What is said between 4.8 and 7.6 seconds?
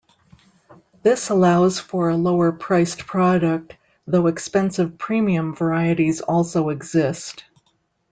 "premium" varieties also exist.